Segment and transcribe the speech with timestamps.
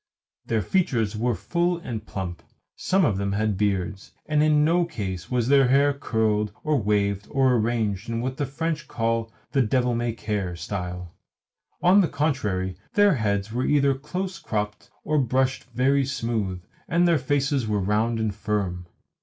[0.47, 2.41] Their features were full and plump,
[2.75, 7.27] some of them had beards, and in no case was their hair curled or waved
[7.29, 11.13] or arranged in what the French call "the devil may care" style.
[11.83, 17.19] On the contrary, their heads were either close cropped or brushed very smooth, and their
[17.19, 18.87] faces were round and firm.